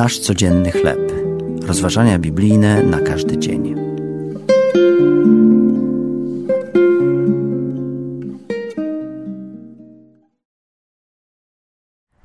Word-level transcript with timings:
Nasz 0.00 0.18
codzienny 0.18 0.72
chleb. 0.72 1.12
Rozważania 1.62 2.18
biblijne 2.18 2.82
na 2.82 3.00
każdy 3.00 3.38
dzień. 3.38 3.74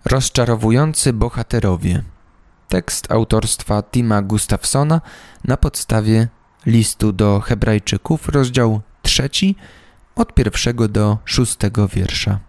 Rozczarowujący 0.05 1.13
bohaterowie. 1.13 2.03
Tekst 2.67 3.11
autorstwa 3.11 3.83
Tima 3.83 4.21
Gustafsona 4.21 5.01
na 5.43 5.57
podstawie 5.57 6.27
listu 6.65 7.11
do 7.11 7.39
Hebrajczyków, 7.39 8.29
rozdział 8.29 8.81
trzeci, 9.01 9.55
od 10.15 10.33
pierwszego 10.33 10.87
do 10.87 11.17
szóstego 11.25 11.87
wiersza. 11.87 12.39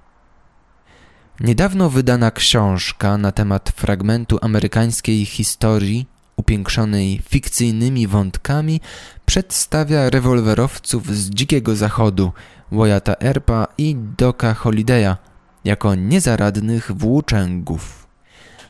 Niedawno 1.40 1.90
wydana 1.90 2.30
książka 2.30 3.18
na 3.18 3.32
temat 3.32 3.72
fragmentu 3.76 4.38
amerykańskiej 4.40 5.24
historii 5.24 6.06
upiększonej 6.36 7.22
fikcyjnymi 7.28 8.06
wątkami 8.06 8.80
przedstawia 9.26 10.10
rewolwerowców 10.10 11.16
z 11.16 11.30
Dzikiego 11.30 11.76
Zachodu, 11.76 12.32
Wyatta 12.72 13.14
Erpa 13.20 13.66
i 13.78 13.96
Doka 14.18 14.54
Holiday'a 14.54 15.16
jako 15.64 15.94
niezaradnych 15.94 16.92
włóczęgów. 16.92 18.06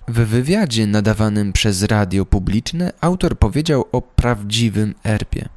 W 0.08 0.14
wywiadzie 0.14 0.86
nadawanym 0.86 1.52
przez 1.52 1.82
radio 1.82 2.24
publiczne 2.24 2.92
autor 3.00 3.38
powiedział 3.38 3.84
o 3.92 4.02
prawdziwym 4.02 4.94
Erpie. 5.04 5.48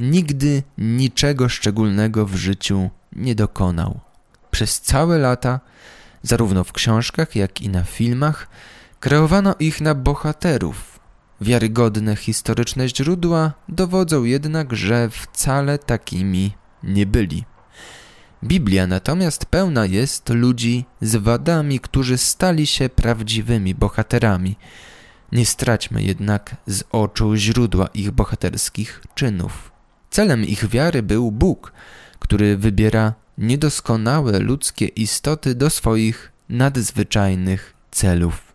Nigdy 0.00 0.62
niczego 0.78 1.48
szczególnego 1.48 2.26
w 2.26 2.34
życiu 2.34 2.90
nie 3.12 3.34
dokonał. 3.34 4.00
Przez 4.50 4.80
całe 4.80 5.18
lata 5.18 5.60
Zarówno 6.22 6.64
w 6.64 6.72
książkach, 6.72 7.36
jak 7.36 7.62
i 7.62 7.68
na 7.68 7.82
filmach 7.84 8.48
kreowano 9.00 9.54
ich 9.58 9.80
na 9.80 9.94
bohaterów. 9.94 11.00
Wiarygodne 11.40 12.16
historyczne 12.16 12.88
źródła 12.88 13.52
dowodzą 13.68 14.24
jednak, 14.24 14.76
że 14.76 15.10
wcale 15.10 15.78
takimi 15.78 16.52
nie 16.82 17.06
byli. 17.06 17.44
Biblia 18.44 18.86
natomiast 18.86 19.46
pełna 19.46 19.86
jest 19.86 20.28
ludzi 20.28 20.84
z 21.00 21.16
wadami, 21.16 21.80
którzy 21.80 22.18
stali 22.18 22.66
się 22.66 22.88
prawdziwymi 22.88 23.74
bohaterami. 23.74 24.56
Nie 25.32 25.46
straćmy 25.46 26.02
jednak 26.02 26.56
z 26.66 26.84
oczu 26.92 27.36
źródła 27.36 27.86
ich 27.86 28.10
bohaterskich 28.10 29.02
czynów. 29.14 29.72
Celem 30.10 30.44
ich 30.44 30.68
wiary 30.68 31.02
był 31.02 31.32
Bóg, 31.32 31.72
który 32.18 32.56
wybiera 32.56 33.14
niedoskonałe 33.38 34.38
ludzkie 34.38 34.86
istoty 34.86 35.54
do 35.54 35.70
swoich 35.70 36.32
nadzwyczajnych 36.48 37.74
celów. 37.90 38.52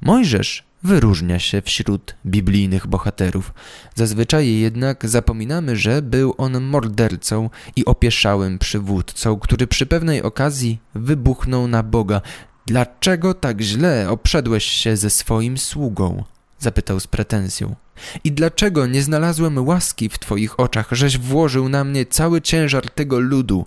Mojżesz 0.00 0.64
wyróżnia 0.82 1.38
się 1.38 1.62
wśród 1.62 2.14
biblijnych 2.26 2.86
bohaterów. 2.86 3.54
Zazwyczaj 3.94 4.48
jednak 4.48 5.08
zapominamy, 5.08 5.76
że 5.76 6.02
był 6.02 6.34
on 6.38 6.60
mordercą 6.60 7.50
i 7.76 7.84
opieszałym 7.84 8.58
przywódcą, 8.58 9.38
który 9.38 9.66
przy 9.66 9.86
pewnej 9.86 10.22
okazji 10.22 10.78
wybuchnął 10.94 11.68
na 11.68 11.82
Boga. 11.82 12.20
Dlaczego 12.66 13.34
tak 13.34 13.60
źle 13.60 14.10
obszedłeś 14.10 14.64
się 14.64 14.96
ze 14.96 15.10
swoim 15.10 15.58
sługą? 15.58 16.24
Zapytał 16.64 17.00
z 17.00 17.06
pretensją. 17.06 17.76
I 18.24 18.32
dlaczego 18.32 18.86
nie 18.86 19.02
znalazłem 19.02 19.66
łaski 19.66 20.08
w 20.08 20.18
Twoich 20.18 20.60
oczach, 20.60 20.88
żeś 20.92 21.18
włożył 21.18 21.68
na 21.68 21.84
mnie 21.84 22.06
cały 22.06 22.42
ciężar 22.42 22.90
tego 22.90 23.20
ludu? 23.20 23.66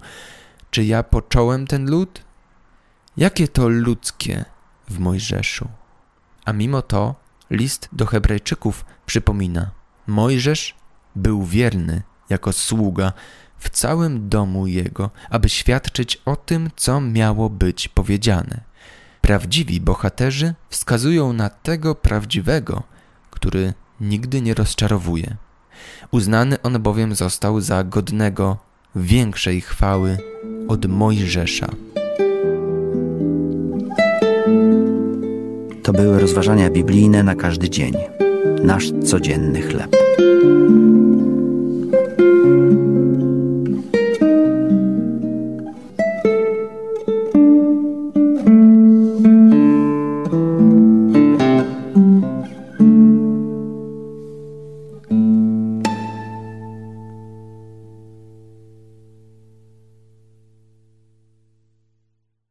Czy 0.71 0.85
ja 0.85 1.03
począłem 1.03 1.67
ten 1.67 1.89
lud? 1.89 2.21
Jakie 3.17 3.47
to 3.47 3.69
ludzkie 3.69 4.45
w 4.89 4.99
Mojżeszu? 4.99 5.67
A 6.45 6.53
mimo 6.53 6.81
to 6.81 7.15
list 7.51 7.89
do 7.93 8.05
Hebrajczyków 8.05 8.85
przypomina: 9.05 9.71
Mojżesz 10.07 10.75
był 11.15 11.43
wierny 11.43 12.01
jako 12.29 12.53
sługa 12.53 13.13
w 13.57 13.69
całym 13.69 14.29
domu 14.29 14.67
jego, 14.67 15.09
aby 15.29 15.49
świadczyć 15.49 16.21
o 16.25 16.35
tym, 16.35 16.69
co 16.75 17.01
miało 17.01 17.49
być 17.49 17.87
powiedziane. 17.87 18.66
Prawdziwi 19.27 19.81
bohaterzy 19.81 20.53
wskazują 20.69 21.33
na 21.33 21.49
tego 21.49 21.95
prawdziwego, 21.95 22.83
który 23.31 23.73
nigdy 24.01 24.41
nie 24.41 24.53
rozczarowuje. 24.53 25.35
Uznany 26.11 26.61
on 26.61 26.81
bowiem 26.81 27.15
został 27.15 27.61
za 27.61 27.83
godnego 27.83 28.57
większej 28.95 29.61
chwały 29.61 30.17
od 30.67 30.85
Mojżesza. 30.85 31.67
To 35.83 35.93
były 35.93 36.19
rozważania 36.19 36.69
biblijne 36.69 37.23
na 37.23 37.35
każdy 37.35 37.69
dzień. 37.69 37.93
Nasz 38.63 38.91
codzienny 39.05 39.61
chleb. 39.61 39.95